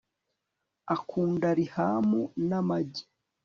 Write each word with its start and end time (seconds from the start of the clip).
akunda 0.95 1.47
rihamu 1.57 2.21
n'amagi 2.47 3.03